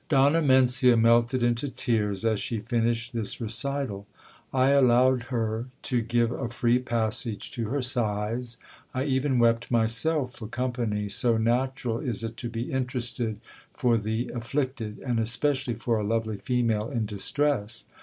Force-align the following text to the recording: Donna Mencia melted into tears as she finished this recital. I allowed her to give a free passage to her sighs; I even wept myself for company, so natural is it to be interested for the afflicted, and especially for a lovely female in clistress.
Donna 0.09 0.41
Mencia 0.41 0.97
melted 0.97 1.43
into 1.43 1.69
tears 1.69 2.25
as 2.25 2.39
she 2.39 2.61
finished 2.61 3.13
this 3.13 3.39
recital. 3.39 4.07
I 4.51 4.69
allowed 4.69 5.25
her 5.29 5.67
to 5.83 6.01
give 6.01 6.31
a 6.31 6.49
free 6.49 6.79
passage 6.79 7.51
to 7.51 7.69
her 7.69 7.83
sighs; 7.83 8.57
I 8.95 9.03
even 9.03 9.37
wept 9.37 9.69
myself 9.69 10.33
for 10.37 10.47
company, 10.47 11.07
so 11.07 11.37
natural 11.37 11.99
is 11.99 12.23
it 12.23 12.35
to 12.37 12.49
be 12.49 12.71
interested 12.71 13.39
for 13.75 13.95
the 13.95 14.31
afflicted, 14.33 14.97
and 15.05 15.19
especially 15.19 15.75
for 15.75 15.99
a 15.99 16.03
lovely 16.03 16.37
female 16.37 16.89
in 16.89 17.05
clistress. 17.05 17.85